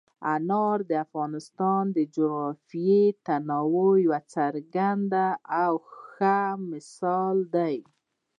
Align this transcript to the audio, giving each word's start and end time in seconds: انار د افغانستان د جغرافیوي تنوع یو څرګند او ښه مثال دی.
انار 0.33 0.77
د 0.89 0.91
افغانستان 1.05 1.83
د 1.97 1.97
جغرافیوي 2.15 3.03
تنوع 3.25 3.91
یو 4.05 4.13
څرګند 4.33 5.11
او 5.63 5.73
ښه 5.99 6.37
مثال 6.71 7.35
دی. 7.55 7.75